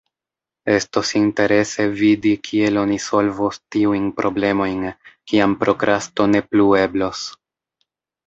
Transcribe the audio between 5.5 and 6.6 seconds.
prokrasto ne